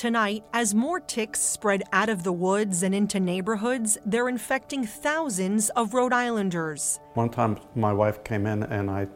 [0.00, 5.68] Tonight, as more ticks spread out of the woods and into neighborhoods, they're infecting thousands
[5.76, 6.98] of Rhode Islanders.
[7.12, 9.08] One time, my wife came in and I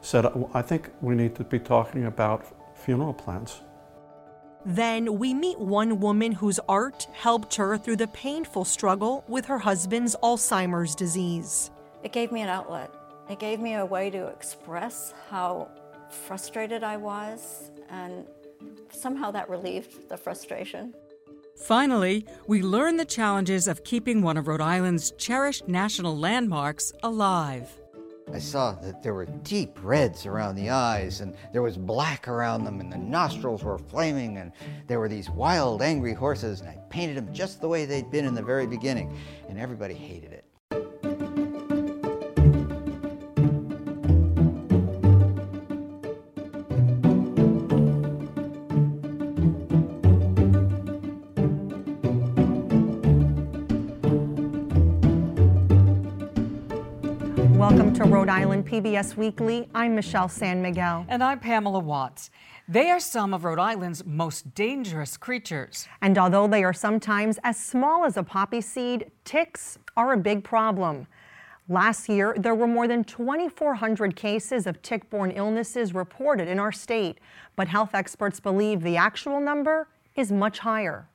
[0.00, 0.24] said,
[0.54, 3.60] I think we need to be talking about funeral plans.
[4.64, 9.58] Then we meet one woman whose art helped her through the painful struggle with her
[9.58, 11.70] husband's Alzheimer's disease.
[12.02, 12.90] It gave me an outlet.
[13.28, 15.68] It gave me a way to express how
[16.08, 18.24] frustrated I was, and
[18.90, 20.94] somehow that relieved the frustration.
[21.56, 27.70] Finally, we learn the challenges of keeping one of Rhode Island's cherished national landmarks alive.
[28.32, 32.64] I saw that there were deep reds around the eyes, and there was black around
[32.64, 34.52] them, and the nostrils were flaming, and
[34.86, 38.24] there were these wild, angry horses, and I painted them just the way they'd been
[38.24, 39.16] in the very beginning,
[39.48, 40.46] and everybody hated it.
[58.72, 59.68] PBS Weekly.
[59.74, 61.04] I'm Michelle San Miguel.
[61.10, 62.30] And I'm Pamela Watts.
[62.66, 65.86] They are some of Rhode Island's most dangerous creatures.
[66.00, 70.42] And although they are sometimes as small as a poppy seed, ticks are a big
[70.42, 71.06] problem.
[71.68, 76.72] Last year, there were more than 2,400 cases of tick borne illnesses reported in our
[76.72, 77.18] state,
[77.56, 81.10] but health experts believe the actual number is much higher.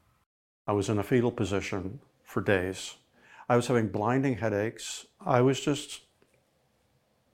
[0.68, 2.98] I was in a fetal position for days.
[3.50, 5.08] I was having blinding headaches.
[5.26, 6.02] I was just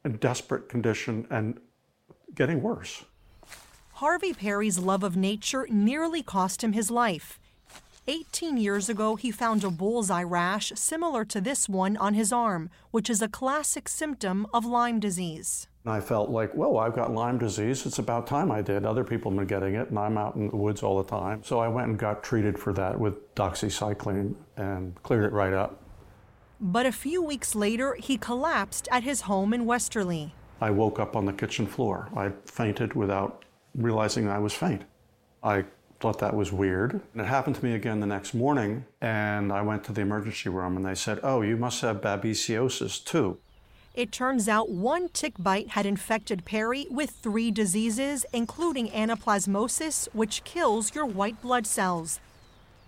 [0.05, 1.59] in desperate condition and
[2.35, 3.05] getting worse.
[3.93, 7.39] Harvey Perry's love of nature nearly cost him his life.
[8.07, 12.69] 18 years ago, he found a bullseye rash similar to this one on his arm,
[12.91, 15.67] which is a classic symptom of Lyme disease.
[15.85, 17.85] And I felt like, whoa, I've got Lyme disease.
[17.85, 18.85] It's about time I did.
[18.85, 21.43] Other people have been getting it, and I'm out in the woods all the time.
[21.43, 25.82] So I went and got treated for that with doxycycline and cleared it right up.
[26.59, 30.33] But a few weeks later, he collapsed at his home in Westerly.
[30.61, 32.09] I woke up on the kitchen floor.
[32.15, 33.43] I fainted without
[33.75, 34.83] realizing I was faint.
[35.43, 35.65] I
[35.99, 36.93] thought that was weird.
[37.13, 40.49] And it happened to me again the next morning, and I went to the emergency
[40.49, 43.39] room and they said, Oh, you must have babesiosis too.
[43.93, 50.43] It turns out one tick bite had infected Perry with three diseases, including anaplasmosis, which
[50.43, 52.19] kills your white blood cells.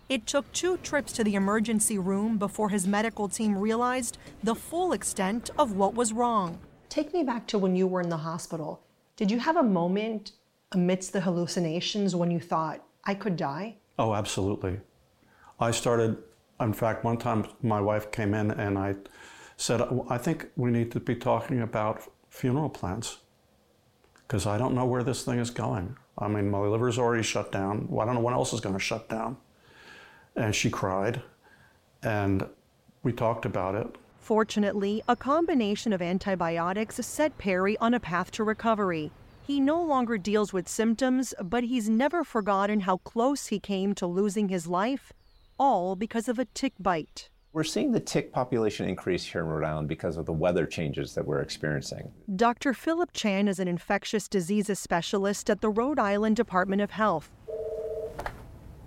[0.07, 4.93] It took two trips to the emergency room before his medical team realized the full
[4.93, 6.59] extent of what was wrong.
[6.89, 8.81] Take me back to when you were in the hospital.
[9.15, 10.33] Did you have a moment
[10.71, 13.77] amidst the hallucinations when you thought, I could die?
[13.97, 14.79] Oh, absolutely.
[15.59, 16.17] I started,
[16.59, 18.97] in fact, one time my wife came in and I
[19.57, 23.17] said, I think we need to be talking about funeral plans
[24.27, 25.97] because I don't know where this thing is going.
[26.15, 27.87] I mean, my liver's already shut down.
[27.89, 29.37] Well, I don't know when else is going to shut down
[30.35, 31.21] and she cried
[32.03, 32.47] and
[33.03, 33.87] we talked about it.
[34.19, 39.11] Fortunately, a combination of antibiotics set Perry on a path to recovery.
[39.45, 44.07] He no longer deals with symptoms, but he's never forgotten how close he came to
[44.07, 45.13] losing his life,
[45.59, 47.29] all because of a tick bite.
[47.53, 51.13] We're seeing the tick population increase here in Rhode Island because of the weather changes
[51.13, 52.11] that we're experiencing.
[52.35, 52.73] Dr.
[52.73, 57.31] Philip Chan is an infectious diseases specialist at the Rhode Island Department of Health.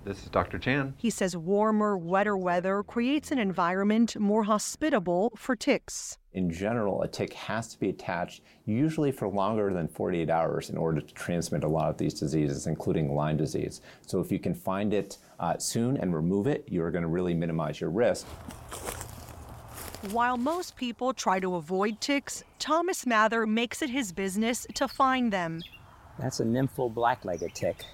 [0.08, 0.58] This is Dr.
[0.58, 0.94] Chan.
[0.96, 6.16] He says warmer, wetter weather creates an environment more hospitable for ticks.
[6.32, 10.78] In general, a tick has to be attached usually for longer than 48 hours in
[10.78, 13.82] order to transmit a lot of these diseases, including Lyme disease.
[14.00, 17.34] So if you can find it uh, soon and remove it, you're going to really
[17.34, 18.26] minimize your risk.
[20.10, 25.30] While most people try to avoid ticks, Thomas Mather makes it his business to find
[25.30, 25.60] them.
[26.18, 27.84] That's a nymphal black-legged tick.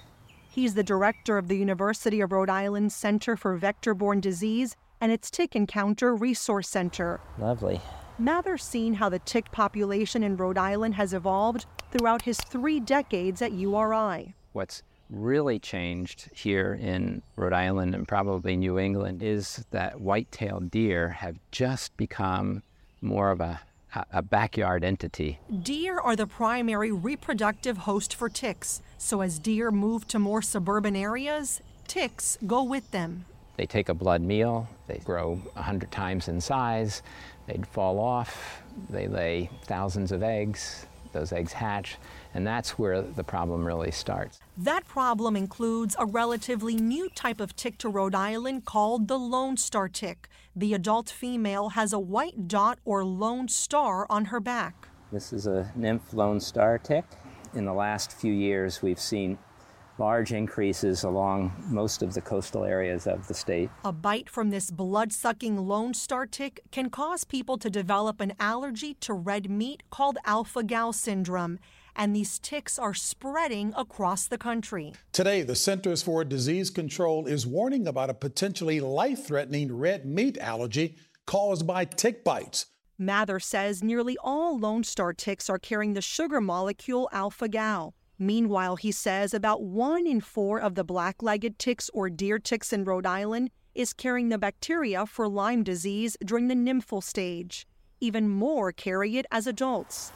[0.55, 5.29] He's the director of the University of Rhode Island Center for Vector-Borne Disease and its
[5.29, 7.19] Tick Encounter Resource Center.
[7.37, 7.81] Lovely.
[8.17, 13.41] Mather's seen how the tick population in Rhode Island has evolved throughout his three decades
[13.41, 14.33] at URI.
[14.53, 21.09] What's really changed here in Rhode Island and probably New England is that white-tailed deer
[21.09, 22.63] have just become
[23.01, 23.59] more of a
[24.11, 25.39] a backyard entity.
[25.63, 30.95] Deer are the primary reproductive host for ticks, so as deer move to more suburban
[30.95, 33.25] areas, ticks go with them.
[33.57, 37.01] They take a blood meal, they grow 100 times in size,
[37.47, 41.97] they'd fall off, they lay thousands of eggs, those eggs hatch,
[42.35, 44.41] and that's where the problem really starts.
[44.57, 49.55] That problem includes a relatively new type of tick to Rhode Island called the Lone
[49.55, 50.27] Star tick.
[50.53, 54.89] The adult female has a white dot or lone star on her back.
[55.13, 57.05] This is a nymph Lone Star tick.
[57.53, 59.37] In the last few years, we've seen
[59.97, 63.69] large increases along most of the coastal areas of the state.
[63.85, 68.33] A bite from this blood sucking Lone Star tick can cause people to develop an
[68.41, 71.59] allergy to red meat called alpha gal syndrome.
[71.95, 74.93] And these ticks are spreading across the country.
[75.11, 80.37] Today, the Centers for Disease Control is warning about a potentially life threatening red meat
[80.37, 82.67] allergy caused by tick bites.
[82.97, 87.93] Mather says nearly all Lone Star ticks are carrying the sugar molecule alpha gal.
[88.17, 92.71] Meanwhile, he says about one in four of the black legged ticks or deer ticks
[92.71, 97.67] in Rhode Island is carrying the bacteria for Lyme disease during the nymphal stage.
[97.99, 100.13] Even more carry it as adults.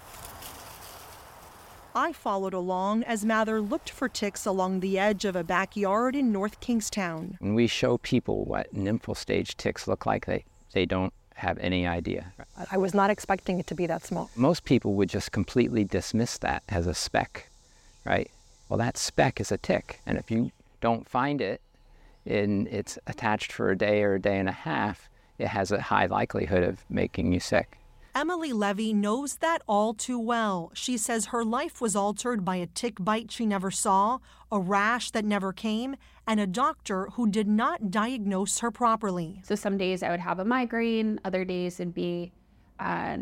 [1.96, 6.32] I followed along as Mather looked for ticks along the edge of a backyard in
[6.32, 7.38] North Kingstown.
[7.40, 11.88] When we show people what nymphal stage ticks look like, they, they don't have any
[11.88, 12.34] idea.
[12.72, 14.30] I was not expecting it to be that small.
[14.36, 17.50] Most people would just completely dismiss that as a speck,
[18.06, 18.30] right?
[18.68, 20.52] Well, that speck is a tick, and if you
[20.82, 21.62] don't find it
[22.26, 25.10] and it's attached for a day or a day and a half,
[25.40, 27.79] it has a high likelihood of making you sick.
[28.20, 30.72] Emily Levy knows that all too well.
[30.74, 34.18] She says her life was altered by a tick bite she never saw,
[34.52, 35.96] a rash that never came,
[36.28, 39.40] and a doctor who did not diagnose her properly.
[39.46, 42.34] So some days I would have a migraine, other days it'd be
[42.78, 43.20] uh,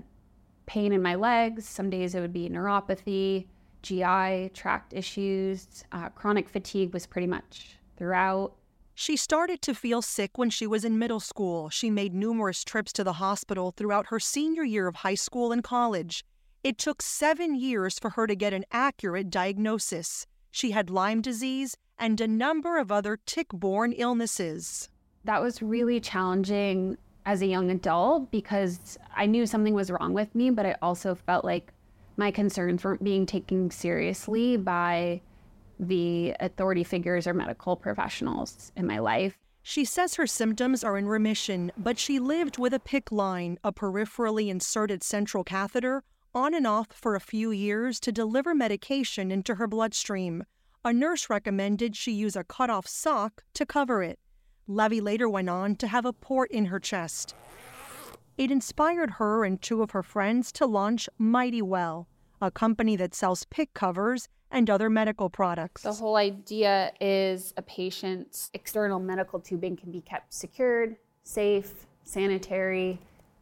[0.65, 3.45] pain in my legs, some days it would be neuropathy,
[3.83, 8.55] GI tract issues, uh, chronic fatigue was pretty much throughout.
[8.99, 11.69] She started to feel sick when she was in middle school.
[11.69, 15.63] She made numerous trips to the hospital throughout her senior year of high school and
[15.63, 16.25] college.
[16.63, 20.25] It took seven years for her to get an accurate diagnosis.
[20.49, 24.89] She had Lyme disease and a number of other tick borne illnesses.
[25.25, 30.33] That was really challenging as a young adult because I knew something was wrong with
[30.33, 31.71] me, but I also felt like
[32.17, 35.21] my concerns weren't being taken seriously by
[35.79, 39.37] the authority figures or medical professionals in my life.
[39.63, 43.73] She says her symptoms are in remission, but she lived with a PICC line, a
[43.73, 46.03] peripherally inserted central catheter,
[46.33, 50.45] on and off for a few years to deliver medication into her bloodstream.
[50.85, 54.19] A nurse recommended she use a cut off sock to cover it.
[54.67, 57.35] Levy later went on to have a port in her chest.
[58.37, 62.07] It inspired her and two of her friends to launch Mighty Well,
[62.41, 65.83] a company that sells PICC covers and other medical products.
[65.83, 72.99] The whole idea is a patient's external medical tubing can be kept secured, safe, sanitary.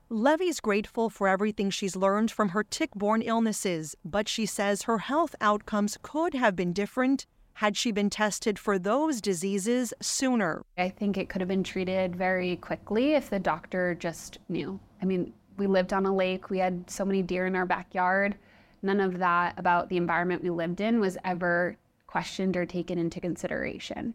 [0.09, 4.99] Levy's grateful for everything she's learned from her tick borne illnesses, but she says her
[4.99, 10.61] health outcomes could have been different had she been tested for those diseases sooner.
[10.77, 14.79] I think it could have been treated very quickly if the doctor just knew.
[15.01, 18.35] I mean, we lived on a lake, we had so many deer in our backyard
[18.85, 21.77] none of that about the environment we lived in was ever
[22.07, 24.13] questioned or taken into consideration.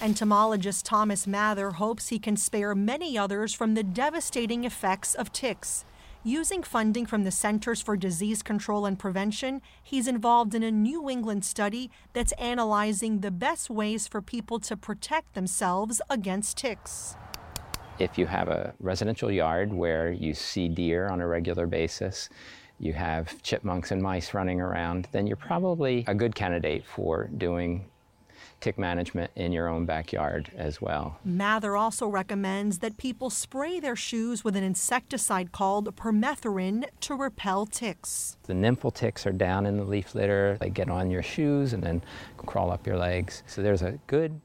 [0.00, 5.84] Entomologist Thomas Mather hopes he can spare many others from the devastating effects of ticks.
[6.22, 11.08] Using funding from the Centers for Disease Control and Prevention, he's involved in a New
[11.08, 17.16] England study that's analyzing the best ways for people to protect themselves against ticks.
[17.98, 22.28] If you have a residential yard where you see deer on a regular basis,
[22.78, 27.88] you have chipmunks and mice running around, then you're probably a good candidate for doing
[28.60, 31.18] tick management in your own backyard as well.
[31.24, 37.66] Mather also recommends that people spray their shoes with an insecticide called permethrin to repel
[37.66, 38.36] ticks.
[38.44, 40.56] The nymphal ticks are down in the leaf litter.
[40.60, 42.02] They get on your shoes and then
[42.36, 43.42] crawl up your legs.
[43.46, 44.40] So there's a good,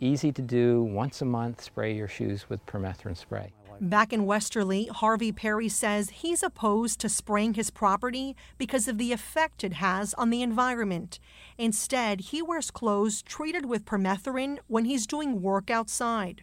[0.00, 3.52] easy to do, once a month, spray your shoes with permethrin spray.
[3.80, 9.12] Back in Westerly, Harvey Perry says he's opposed to spraying his property because of the
[9.12, 11.20] effect it has on the environment.
[11.56, 16.42] Instead, he wears clothes treated with permethrin when he's doing work outside.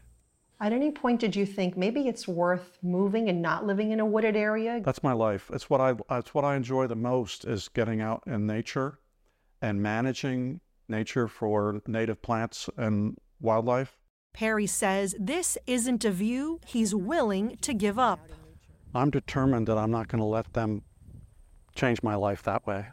[0.62, 4.06] At any point, did you think maybe it's worth moving and not living in a
[4.06, 4.80] wooded area?
[4.82, 5.52] That's my life.
[5.54, 5.96] It's what I.
[6.18, 9.00] It's what I enjoy the most is getting out in nature,
[9.62, 13.98] and managing nature for native plants and wildlife.
[14.36, 18.20] Perry says this isn't a view he's willing to give up.
[18.94, 20.82] I'm determined that I'm not going to let them
[21.74, 22.88] change my life that way.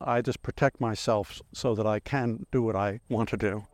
[0.00, 3.66] I just protect myself so that I can do what I want to do.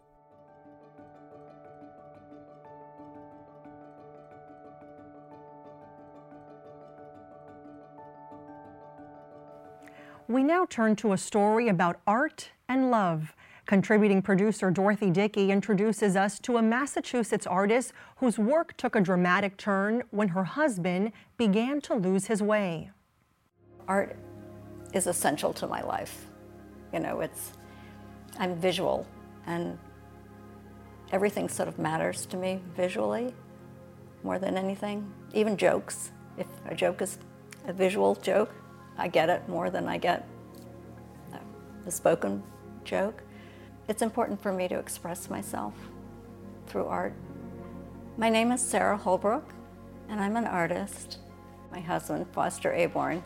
[10.29, 13.35] We now turn to a story about art and love.
[13.67, 19.57] Contributing producer Dorothy Dickey introduces us to a Massachusetts artist whose work took a dramatic
[19.57, 22.91] turn when her husband began to lose his way.
[23.89, 24.17] Art
[24.95, 26.27] is essential to my life.
[26.93, 27.55] You know, it's
[28.39, 29.05] I'm visual
[29.47, 29.77] and
[31.11, 33.35] everything sort of matters to me visually
[34.23, 35.13] more than anything.
[35.35, 36.13] Even jokes.
[36.39, 37.19] If a joke is
[37.67, 38.55] a visual joke,
[38.97, 40.29] I get it more than I get
[41.85, 42.45] a spoken
[42.85, 43.23] joke.
[43.89, 45.73] It's important for me to express myself
[46.67, 47.15] through art.
[48.17, 49.49] My name is Sarah Holbrook,
[50.09, 51.19] and I'm an artist.
[51.71, 53.23] My husband, Foster Aborn,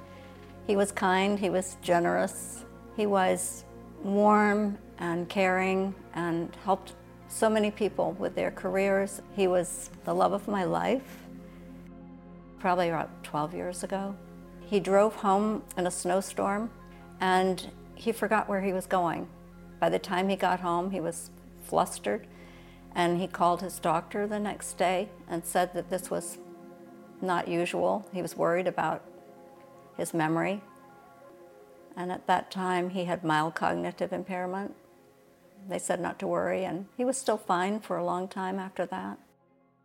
[0.67, 3.65] he was kind, he was generous, he was
[4.03, 6.93] warm and caring and helped
[7.29, 9.23] so many people with their careers.
[9.35, 11.25] He was the love of my life,
[12.59, 14.15] probably about 12 years ago.
[14.61, 16.71] He drove home in a snowstorm
[17.19, 19.27] and he forgot where he was going.
[19.81, 21.31] By the time he got home, he was
[21.65, 22.27] flustered
[22.95, 26.39] and he called his doctor the next day and said that this was
[27.21, 28.09] not usual.
[28.13, 29.03] He was worried about
[29.97, 30.63] his memory.
[31.97, 34.75] And at that time, he had mild cognitive impairment.
[35.69, 38.87] They said not to worry, and he was still fine for a long time after
[38.87, 39.19] that.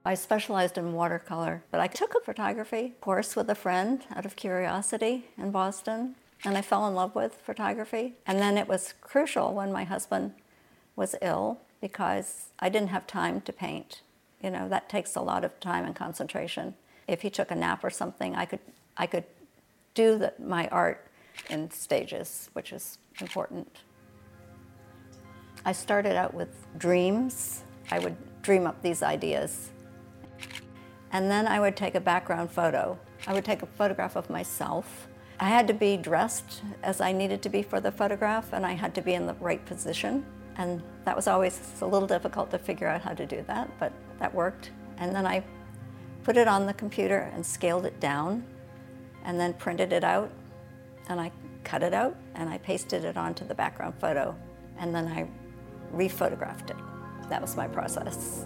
[0.06, 4.36] I specialized in watercolor, but I took a photography course with a friend out of
[4.36, 8.14] curiosity in Boston, and I fell in love with photography.
[8.26, 10.34] And then it was crucial when my husband
[10.96, 14.02] was ill because I didn't have time to paint.
[14.42, 16.76] You know, that takes a lot of time and concentration.
[17.08, 18.60] If he took a nap or something, I could,
[18.98, 19.24] I could
[19.94, 21.08] do the, my art
[21.50, 23.80] in stages, which is important.
[25.66, 27.64] I started out with dreams.
[27.90, 29.72] I would dream up these ideas.
[31.12, 33.00] And then I would take a background photo.
[33.26, 35.08] I would take a photograph of myself.
[35.40, 38.74] I had to be dressed as I needed to be for the photograph, and I
[38.74, 40.26] had to be in the right position.
[40.58, 43.92] And that was always a little difficult to figure out how to do that, but
[44.20, 44.72] that worked.
[44.98, 45.44] And then I
[46.24, 48.46] put it on the computer and scaled it down,
[49.26, 50.32] and then printed it out,
[51.10, 51.32] and I
[51.66, 54.36] cut it out, and I pasted it onto the background photo,
[54.78, 55.28] and then I
[55.94, 56.78] rephotographed it.
[57.30, 58.46] That was my process.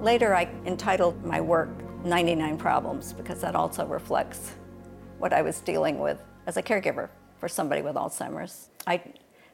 [0.00, 1.70] Later, I entitled my work
[2.04, 4.52] 99 Problems because that also reflects
[5.18, 8.68] what I was dealing with as a caregiver for somebody with Alzheimer's.
[8.86, 9.02] I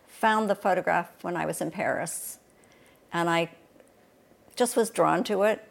[0.06, 2.38] found the photograph when I was in Paris
[3.12, 3.50] and I
[4.56, 5.66] just was drawn to it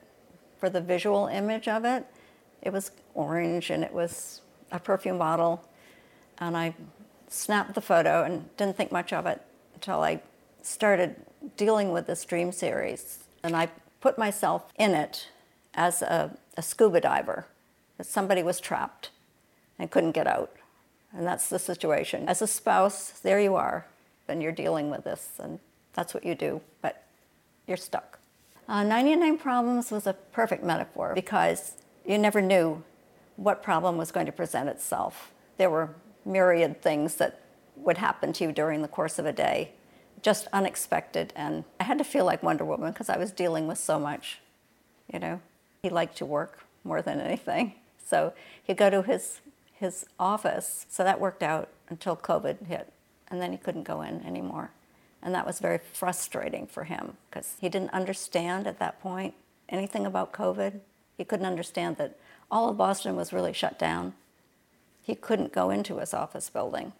[0.57, 2.05] for the visual image of it.
[2.61, 5.67] It was orange and it was a perfume bottle
[6.37, 6.75] and I
[7.27, 9.41] snapped the photo and didn't think much of it
[9.73, 10.21] until I
[10.61, 11.15] started
[11.57, 13.19] dealing with this dream series.
[13.43, 13.69] And I
[14.01, 15.29] put myself in it
[15.73, 17.45] as a, a scuba diver,
[17.97, 19.09] that somebody was trapped
[19.79, 20.51] and couldn't get out.
[21.13, 22.27] And that's the situation.
[22.27, 23.85] As a spouse, there you are,
[24.27, 25.59] and you're dealing with this, and
[25.93, 27.03] that's what you do, but
[27.67, 28.19] you're stuck.
[28.67, 31.73] Uh, 99 Problems was a perfect metaphor because
[32.05, 32.83] you never knew
[33.35, 35.31] what problem was going to present itself.
[35.57, 35.89] There were
[36.25, 37.41] myriad things that
[37.75, 39.71] would happen to you during the course of a day,
[40.21, 41.33] just unexpected.
[41.35, 44.39] And I had to feel like Wonder Woman because I was dealing with so much.
[45.11, 45.41] You know,
[45.83, 47.73] he liked to work more than anything.
[48.03, 49.39] So he'd go to his,
[49.71, 50.85] his office.
[50.89, 52.91] So that worked out until COVID hit.
[53.29, 54.71] And then he couldn't go in anymore.
[55.23, 59.33] And that was very frustrating for him because he didn't understand at that point
[59.69, 60.81] anything about COVID.
[61.17, 62.19] He couldn't understand that
[62.51, 64.13] all of Boston was really shut down
[65.01, 66.93] he couldn't go into his office building.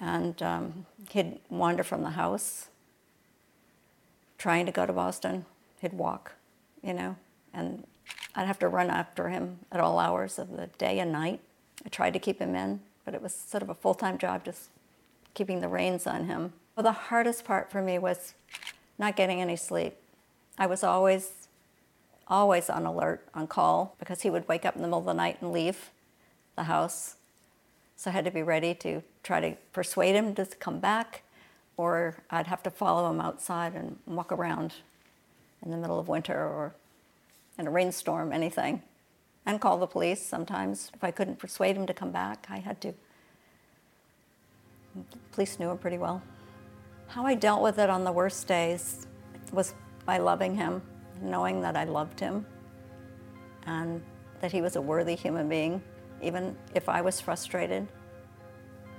[0.00, 2.68] And um, he'd wander from the house,
[4.38, 5.44] trying to go to Boston.
[5.80, 6.32] He'd walk,
[6.82, 7.16] you know,
[7.52, 7.84] and
[8.34, 11.40] I'd have to run after him at all hours of the day and night.
[11.84, 14.44] I tried to keep him in, but it was sort of a full time job
[14.44, 14.70] just
[15.34, 16.52] keeping the reins on him.
[16.76, 18.34] Well, the hardest part for me was
[18.98, 19.96] not getting any sleep.
[20.58, 21.48] I was always,
[22.28, 25.14] always on alert, on call, because he would wake up in the middle of the
[25.14, 25.90] night and leave
[26.56, 27.16] the house.
[28.00, 31.22] So I had to be ready to try to persuade him to come back,
[31.76, 34.72] or I'd have to follow him outside and walk around
[35.62, 36.72] in the middle of winter or
[37.58, 38.80] in a rainstorm, anything,
[39.44, 40.90] and call the police sometimes.
[40.94, 42.94] If I couldn't persuade him to come back, I had to.
[44.94, 46.22] The police knew him pretty well.
[47.08, 49.06] How I dealt with it on the worst days
[49.52, 49.74] was
[50.06, 50.80] by loving him,
[51.20, 52.46] knowing that I loved him,
[53.66, 54.00] and
[54.40, 55.82] that he was a worthy human being
[56.22, 57.86] even if I was frustrated.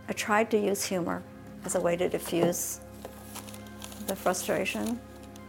[0.08, 1.24] I tried to use humor
[1.66, 2.82] as a way to diffuse
[4.08, 5.00] the frustration.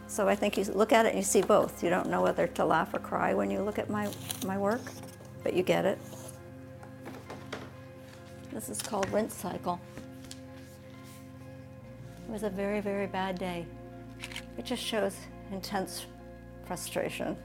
[0.07, 1.83] So I think you look at it and you see both.
[1.83, 4.09] You don't know whether to laugh or cry when you look at my,
[4.45, 4.81] my work,
[5.43, 5.97] but you get it.
[8.51, 9.79] This is called rinse cycle.
[12.27, 13.65] It was a very, very bad day.
[14.57, 15.15] It just shows
[15.51, 16.05] intense
[16.65, 17.35] frustration.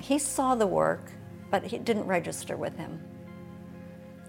[0.00, 1.12] He saw the work
[1.52, 2.98] but it didn't register with him.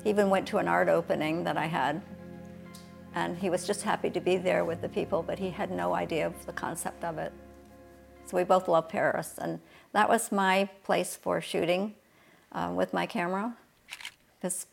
[0.03, 2.01] He even went to an art opening that I had,
[3.15, 5.95] and he was just happy to be there with the people, but he had no
[5.95, 7.31] idea of the concept of it.
[8.25, 9.61] So we both love Paris, and
[9.93, 11.95] that was my place for shooting
[12.51, 13.55] uh, with my camera,
[14.35, 14.67] because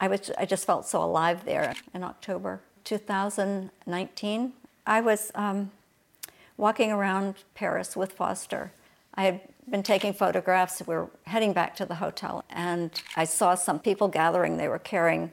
[0.00, 4.52] I was I just felt so alive there in October 2019.
[4.86, 5.70] I was um,
[6.56, 8.72] walking around Paris with Foster.
[9.14, 10.82] I had been taking photographs.
[10.86, 14.56] We were heading back to the hotel, and I saw some people gathering.
[14.56, 15.32] They were carrying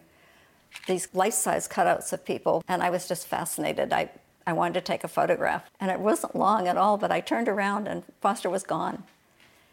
[0.87, 3.91] these life size cutouts of people, and I was just fascinated.
[3.91, 4.09] I,
[4.47, 7.47] I wanted to take a photograph, and it wasn't long at all, but I turned
[7.47, 9.03] around and Foster was gone.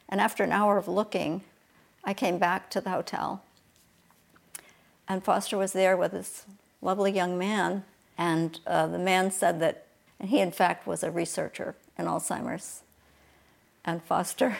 [0.08, 1.42] And after an hour of looking,
[2.04, 3.42] I came back to the hotel,
[5.08, 6.44] and Foster was there with this
[6.82, 7.84] lovely young man,
[8.16, 9.86] and uh, the man said that
[10.20, 12.82] he, in fact, was a researcher in Alzheimer's.
[13.88, 14.58] And Foster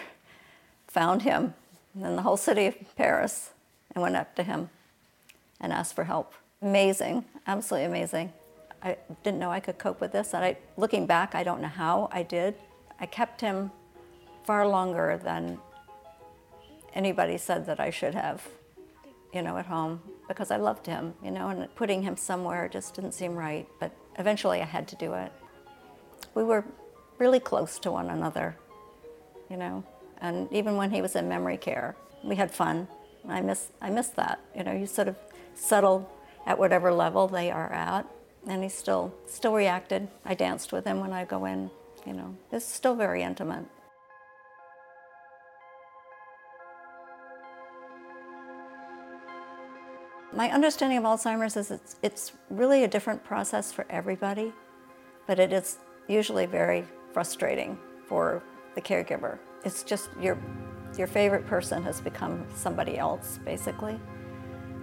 [0.86, 1.52] found him
[1.94, 3.50] in the whole city of Paris
[3.94, 4.70] and went up to him
[5.60, 6.32] and asked for help.
[6.62, 8.32] Amazing, absolutely amazing.
[8.82, 10.32] I didn't know I could cope with this.
[10.32, 12.54] And I, looking back, I don't know how I did.
[13.00, 13.70] I kept him
[14.44, 15.58] far longer than
[16.94, 18.48] anybody said that I should have,
[19.34, 22.94] you know, at home because I loved him, you know, and putting him somewhere just
[22.94, 23.68] didn't seem right.
[23.78, 25.30] But eventually I had to do it
[26.34, 26.64] we were
[27.18, 28.56] really close to one another,
[29.50, 29.84] you know.
[30.20, 32.88] And even when he was in memory care, we had fun.
[33.28, 34.40] I miss, I miss that.
[34.56, 35.16] You know, you sort of
[35.54, 36.10] settle
[36.46, 38.06] at whatever level they are at,
[38.46, 40.08] and he still, still reacted.
[40.24, 41.70] I danced with him when I go in.
[42.06, 43.64] You know, it's still very intimate.
[50.32, 54.52] My understanding of Alzheimer's is it's, it's really a different process for everybody,
[55.26, 58.42] but it is usually very frustrating for
[58.74, 59.38] the caregiver.
[59.64, 60.38] It's just your,
[60.96, 63.98] your favorite person has become somebody else, basically.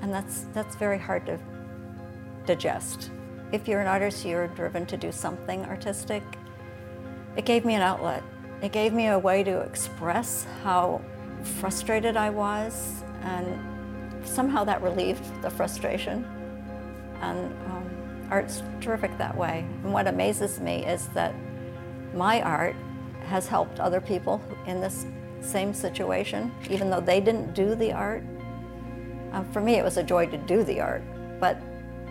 [0.02, 1.40] And that's, that's very hard to
[2.46, 3.12] digest.
[3.52, 6.24] If you're an artist, you're driven to do something artistic.
[7.38, 8.24] It gave me an outlet.
[8.62, 11.02] It gave me a way to express how
[11.60, 16.26] frustrated I was, and somehow that relieved the frustration.
[17.22, 19.66] And um, Art's terrific that way.
[19.84, 21.34] And what amazes me is that
[22.14, 22.76] my art
[23.26, 25.06] has helped other people in this
[25.42, 28.24] same situation, even though they didn't do the art.
[29.32, 31.04] Um, for me, it was a joy to do the art,
[31.40, 31.58] but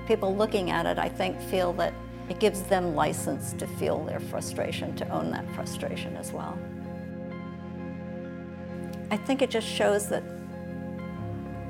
[0.07, 1.95] people looking at it, I think, feel that
[2.29, 6.59] it gives them license to feel their frustration, to own that frustration as well.
[9.11, 10.23] I think it just shows that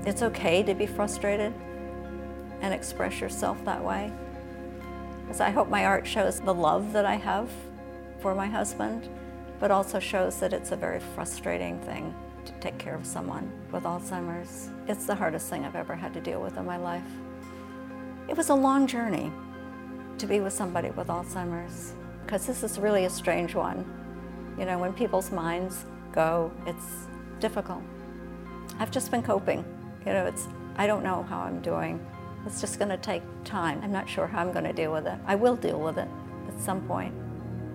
[0.07, 1.53] it's okay to be frustrated
[2.61, 4.13] and express yourself that way.
[5.23, 7.51] Because I hope my art shows the love that I have
[8.21, 9.09] for my husband,
[9.61, 12.15] but also shows that it's a very frustrating thing
[12.45, 14.71] to take care of someone with Alzheimer's.
[14.89, 17.03] It's the hardest thing I've ever had to deal with in my life.
[18.29, 19.33] It was a long journey
[20.19, 23.85] to be with somebody with Alzheimer's because this is really a strange one.
[24.59, 27.07] You know, when people's minds go, it's
[27.41, 27.83] difficult.
[28.79, 29.65] I've just been coping.
[30.07, 32.05] You know, it's I don't know how I'm doing.
[32.47, 33.81] It's just going to take time.
[33.83, 35.19] I'm not sure how I'm going to deal with it.
[35.27, 36.09] I will deal with it
[36.49, 37.15] at some point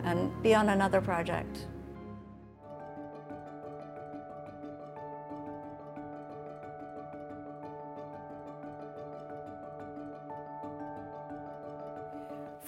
[0.03, 1.67] and be on another project.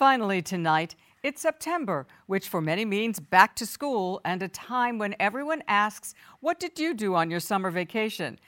[0.01, 5.15] Finally, tonight, it's September, which for many means back to school and a time when
[5.19, 8.39] everyone asks, What did you do on your summer vacation?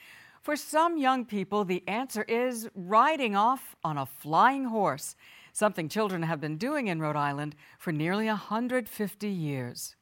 [0.41, 5.15] For some young people, the answer is riding off on a flying horse,
[5.53, 9.95] something children have been doing in Rhode Island for nearly 150 years.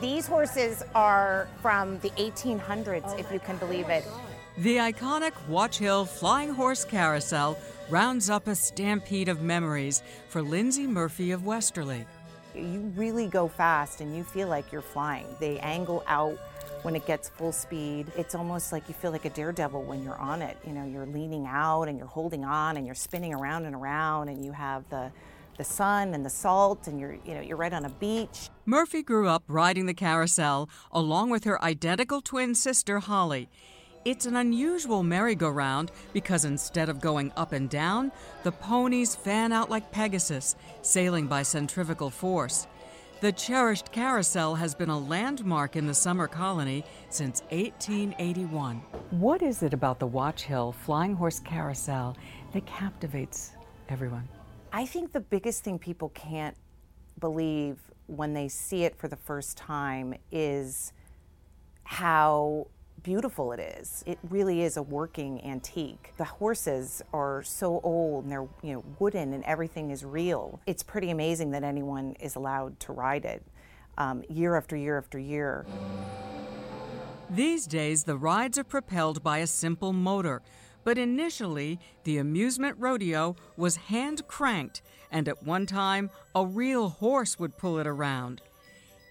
[0.00, 4.06] These horses are from the 1800s, if you can believe it.
[4.58, 10.86] The iconic Watch Hill Flying Horse Carousel rounds up a stampede of memories for Lindsay
[10.86, 12.06] Murphy of Westerly.
[12.54, 15.26] You really go fast and you feel like you're flying.
[15.40, 16.38] They angle out
[16.82, 18.06] when it gets full speed.
[18.16, 20.56] It's almost like you feel like a daredevil when you're on it.
[20.66, 24.28] You know, you're leaning out and you're holding on and you're spinning around and around
[24.28, 25.10] and you have the
[25.56, 28.50] the sun and the salt and you're you know you're right on a beach.
[28.66, 33.48] Murphy grew up riding the carousel along with her identical twin sister Holly.
[34.04, 38.12] It's an unusual merry-go-round because instead of going up and down,
[38.42, 42.66] the ponies fan out like Pegasus, sailing by centrifugal force.
[43.22, 48.76] The cherished carousel has been a landmark in the summer colony since 1881.
[49.08, 52.14] What is it about the Watch Hill Flying Horse Carousel
[52.52, 53.52] that captivates
[53.88, 54.28] everyone?
[54.70, 56.56] I think the biggest thing people can't
[57.20, 60.92] believe when they see it for the first time is
[61.84, 62.66] how
[63.04, 64.02] beautiful it is.
[64.06, 66.12] It really is a working antique.
[66.16, 70.58] The horses are so old and they're, you know, wooden and everything is real.
[70.66, 73.42] It's pretty amazing that anyone is allowed to ride it
[73.98, 75.66] um, year after year after year.
[77.30, 80.42] These days, the rides are propelled by a simple motor,
[80.82, 87.38] but initially, the amusement rodeo was hand cranked, and at one time, a real horse
[87.38, 88.42] would pull it around.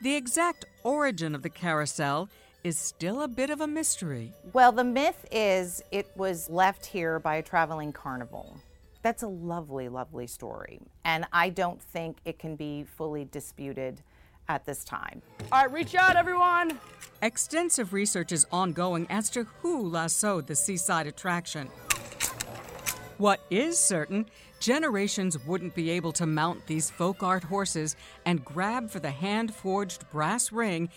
[0.01, 2.29] The exact origin of the carousel
[2.63, 4.33] is still a bit of a mystery.
[4.53, 8.57] Well, the myth is it was left here by a traveling carnival.
[9.01, 10.79] That's a lovely, lovely story.
[11.03, 14.01] And I don't think it can be fully disputed
[14.47, 15.21] at this time.
[15.51, 16.79] All right, reach out, everyone.
[17.21, 21.67] Extensive research is ongoing as to who lassoed the seaside attraction.
[23.17, 24.25] What is certain,
[24.59, 27.95] generations wouldn't be able to mount these folk art horses
[28.25, 30.89] and grab for the hand forged brass ring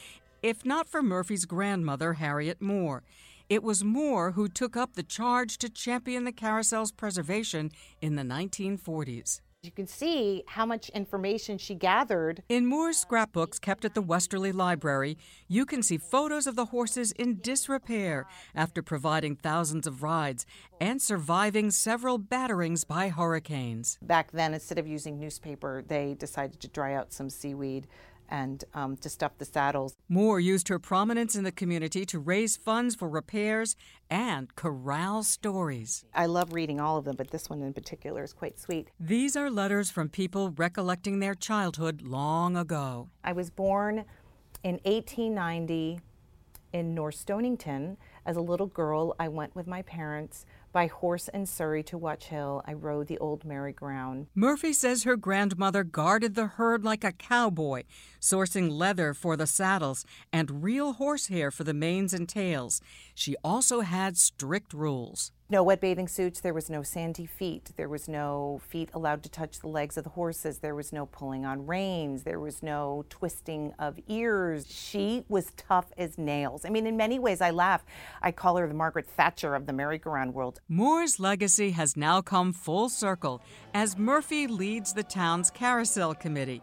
[0.46, 3.02] if not for Murphy's grandmother, Harriet Moore.
[3.48, 8.22] It was Moore who took up the charge to champion the carousel's preservation in the
[8.22, 9.40] 1940s.
[9.64, 12.44] You can see how much information she gathered.
[12.48, 17.11] In Moore's scrapbooks kept at the Westerly Library, you can see photos of the horses
[17.11, 20.46] in disrepair after providing thousands of rides
[20.80, 23.98] and surviving several batterings by hurricanes.
[24.00, 27.88] Back then, instead of using newspaper, they decided to dry out some seaweed
[28.28, 29.96] and um, to stuff the saddles.
[30.08, 33.76] Moore used her prominence in the community to raise funds for repairs
[34.10, 36.04] and corral stories.
[36.14, 38.90] I love reading all of them, but this one in particular is quite sweet.
[39.00, 43.10] These are letters from people recollecting their childhood long ago.
[43.24, 44.04] I was born
[44.62, 46.00] in 1890
[46.72, 47.96] in North Stonington.
[48.26, 52.26] As a little girl, I went with my parents by horse and Surrey to Watch
[52.26, 54.26] Hill, I rode the old merry-go-round.
[54.34, 57.84] Murphy says her grandmother guarded the herd like a cowboy,
[58.20, 62.80] sourcing leather for the saddles and real horsehair for the manes and tails.
[63.14, 65.30] She also had strict rules.
[65.48, 66.40] No wet bathing suits.
[66.40, 67.70] There was no sandy feet.
[67.76, 70.59] There was no feet allowed to touch the legs of the horses.
[70.59, 72.24] There was no pulling on reins.
[72.24, 74.66] There was no twisting of ears.
[74.68, 76.64] She was tough as nails.
[76.64, 77.85] I mean, in many ways, I laugh.
[78.20, 80.61] I call her the Margaret Thatcher of the merry-go-round world.
[80.68, 83.40] Moore's legacy has now come full circle
[83.72, 86.61] as Murphy leads the town's carousel committee.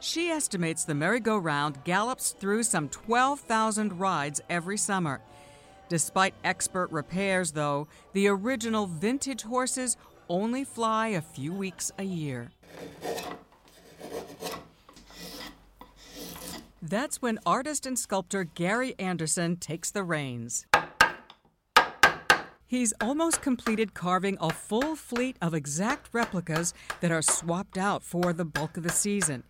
[0.00, 5.20] She estimates the merry-go-round gallops through some 12,000 rides every summer.
[5.88, 9.96] Despite expert repairs, though, the original vintage horses
[10.28, 12.50] only fly a few weeks a year.
[16.82, 20.66] That's when artist and sculptor Gary Anderson takes the reins.
[22.68, 28.32] He's almost completed carving a full fleet of exact replicas that are swapped out for
[28.32, 29.44] the bulk of the season.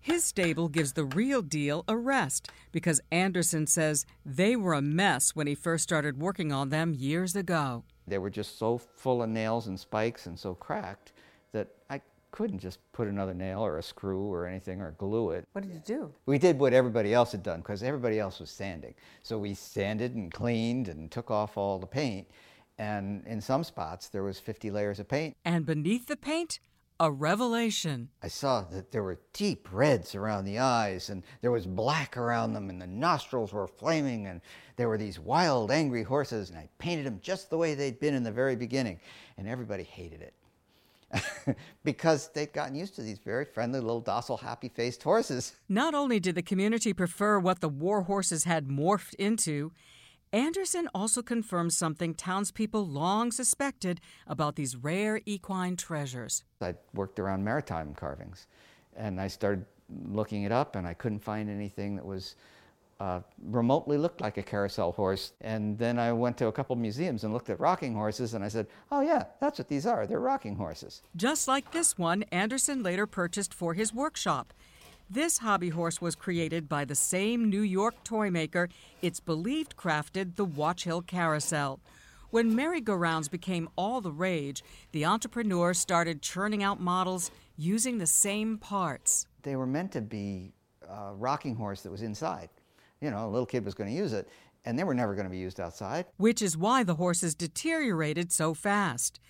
[0.00, 5.34] His stable gives the real deal a rest because Anderson says they were a mess
[5.34, 7.84] when he first started working on them years ago.
[8.06, 11.12] They were just so full of nails and spikes and so cracked
[11.52, 15.44] that I couldn't just put another nail or a screw or anything or glue it.
[15.52, 16.12] What did you do?
[16.26, 18.94] We did what everybody else had done because everybody else was sanding.
[19.22, 22.28] So we sanded and cleaned and took off all the paint.
[22.78, 25.36] And in some spots, there was 50 layers of paint.
[25.44, 26.60] And beneath the paint,
[27.00, 28.08] a revelation.
[28.22, 32.52] I saw that there were deep reds around the eyes, and there was black around
[32.52, 34.40] them, and the nostrils were flaming, and
[34.76, 38.14] there were these wild, angry horses, and I painted them just the way they'd been
[38.14, 39.00] in the very beginning,
[39.36, 40.34] and everybody hated it.
[41.84, 45.54] because they'd gotten used to these very friendly, little docile, happy faced horses.
[45.68, 49.72] Not only did the community prefer what the war horses had morphed into,
[50.32, 56.44] Anderson also confirms something townspeople long suspected about these rare equine treasures.
[56.60, 58.46] I worked around maritime carvings,
[58.96, 59.64] and I started
[60.06, 62.36] looking it up, and I couldn't find anything that was
[63.00, 65.32] uh, remotely looked like a carousel horse.
[65.40, 68.48] And then I went to a couple museums and looked at rocking horses, and I
[68.48, 70.06] said, oh, yeah, that's what these are.
[70.06, 71.02] They're rocking horses.
[71.16, 74.52] Just like this one, Anderson later purchased for his workshop.
[75.10, 78.68] This hobby horse was created by the same New York toy maker
[79.00, 81.80] it's believed crafted the Watch Hill Carousel.
[82.28, 88.58] When merry-go-rounds became all the rage, the entrepreneur started churning out models using the same
[88.58, 89.26] parts.
[89.44, 90.52] They were meant to be
[90.86, 92.50] a rocking horse that was inside.
[93.00, 94.28] You know, a little kid was going to use it,
[94.66, 96.04] and they were never going to be used outside.
[96.18, 99.20] Which is why the horses deteriorated so fast.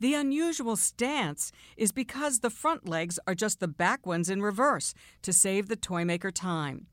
[0.00, 4.94] The unusual stance is because the front legs are just the back ones in reverse
[5.20, 6.86] to save the toymaker time.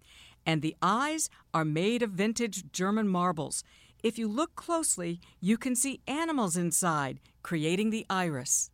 [0.45, 3.63] And the eyes are made of vintage German marbles.
[4.03, 8.71] If you look closely, you can see animals inside, creating the iris.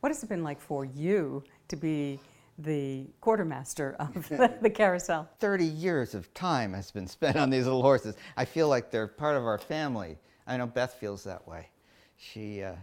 [0.00, 2.20] What has it been like for you to be
[2.58, 5.26] the quartermaster of the, the carousel?
[5.38, 8.14] 30 years of time has been spent on these little horses.
[8.36, 10.18] I feel like they're part of our family.
[10.46, 11.70] I know Beth feels that way.
[12.20, 12.74] She, uh,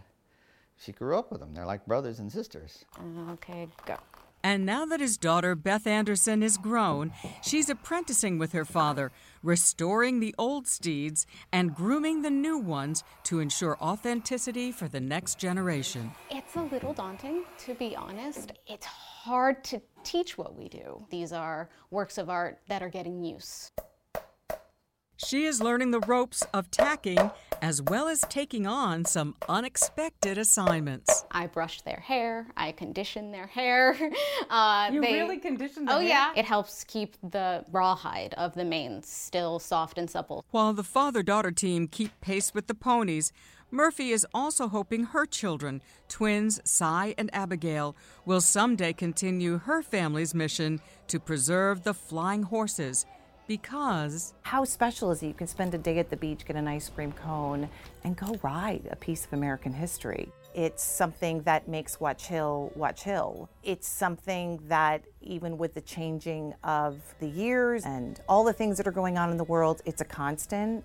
[0.76, 1.54] she grew up with them.
[1.54, 2.84] They're like brothers and sisters.
[3.30, 3.96] Okay, go.
[4.42, 9.10] And now that his daughter, Beth Anderson, is grown, she's apprenticing with her father,
[9.42, 15.38] restoring the old steeds and grooming the new ones to ensure authenticity for the next
[15.38, 16.12] generation.
[16.30, 18.52] It's a little daunting, to be honest.
[18.66, 21.04] It's hard to teach what we do.
[21.10, 23.72] These are works of art that are getting use.
[25.20, 27.18] She is learning the ropes of tacking
[27.60, 31.24] as well as taking on some unexpected assignments.
[31.32, 33.96] I brush their hair, I condition their hair.
[34.48, 36.08] Uh, You really condition the Oh, hair?
[36.08, 36.32] yeah.
[36.36, 40.44] It helps keep the rawhide of the manes still soft and supple.
[40.52, 43.32] While the father daughter team keep pace with the ponies,
[43.70, 50.34] Murphy is also hoping her children, twins Cy and Abigail, will someday continue her family's
[50.34, 53.04] mission to preserve the flying horses
[53.48, 55.26] because How special is it?
[55.26, 57.68] You can spend a day at the beach, get an ice cream cone,
[58.04, 60.30] and go ride a piece of American history.
[60.54, 63.48] It's something that makes Watch Hill Watch Hill.
[63.62, 68.86] It's something that, even with the changing of the years and all the things that
[68.86, 70.84] are going on in the world, it's a constant.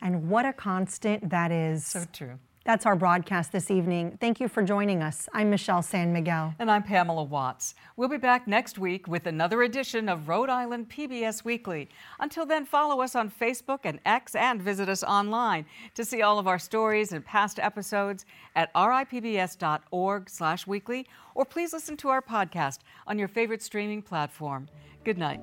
[0.00, 1.86] And what a constant that is.
[1.86, 2.38] So true.
[2.68, 4.18] That's our broadcast this evening.
[4.20, 5.26] Thank you for joining us.
[5.32, 6.54] I'm Michelle San Miguel.
[6.58, 7.74] And I'm Pamela Watts.
[7.96, 11.88] We'll be back next week with another edition of Rhode Island PBS Weekly.
[12.20, 16.38] Until then, follow us on Facebook and X and visit us online to see all
[16.38, 22.20] of our stories and past episodes at ripbs.org slash weekly, or please listen to our
[22.20, 24.68] podcast on your favorite streaming platform.
[25.04, 25.40] Good night.